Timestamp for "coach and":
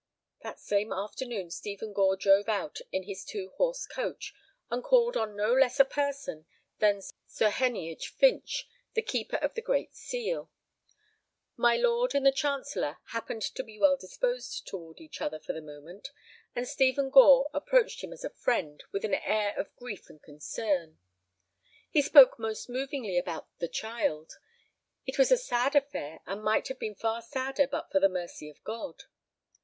3.85-4.83